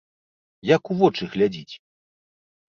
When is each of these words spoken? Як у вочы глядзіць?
Як 0.75 0.83
у 0.95 0.97
вочы 1.03 1.23
глядзіць? 1.37 1.73